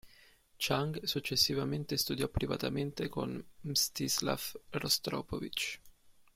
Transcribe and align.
Chang 0.57 0.99
successivamente 1.03 1.95
studiò 1.95 2.27
privatamente 2.27 3.07
con 3.07 3.39
Mstislav 3.59 4.59
Rostropovich. 4.71 5.79